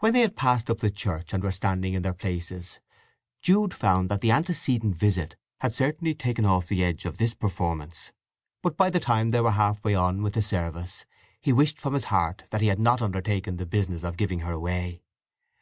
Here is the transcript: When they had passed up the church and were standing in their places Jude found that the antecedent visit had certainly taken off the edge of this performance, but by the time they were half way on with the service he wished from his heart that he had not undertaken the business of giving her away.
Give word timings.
When 0.00 0.12
they 0.12 0.20
had 0.20 0.36
passed 0.36 0.68
up 0.68 0.80
the 0.80 0.90
church 0.90 1.32
and 1.32 1.42
were 1.42 1.52
standing 1.52 1.94
in 1.94 2.02
their 2.02 2.12
places 2.12 2.80
Jude 3.40 3.72
found 3.72 4.10
that 4.10 4.20
the 4.20 4.30
antecedent 4.30 4.94
visit 4.94 5.36
had 5.62 5.74
certainly 5.74 6.14
taken 6.14 6.44
off 6.44 6.66
the 6.68 6.84
edge 6.84 7.06
of 7.06 7.16
this 7.16 7.32
performance, 7.32 8.12
but 8.62 8.76
by 8.76 8.90
the 8.90 9.00
time 9.00 9.30
they 9.30 9.40
were 9.40 9.52
half 9.52 9.82
way 9.84 9.94
on 9.94 10.20
with 10.20 10.34
the 10.34 10.42
service 10.42 11.06
he 11.40 11.50
wished 11.50 11.80
from 11.80 11.94
his 11.94 12.04
heart 12.12 12.44
that 12.50 12.60
he 12.60 12.66
had 12.66 12.78
not 12.78 13.00
undertaken 13.00 13.56
the 13.56 13.64
business 13.64 14.04
of 14.04 14.18
giving 14.18 14.40
her 14.40 14.52
away. 14.52 15.00